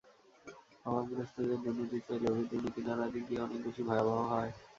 [0.85, 4.51] অভাবগ্রস্তদের দুর্নীতির চেয়ে লোভীর দুর্নীতি নানা দিক দিয়ে অনেক বেশি ভয়াবহ হয়।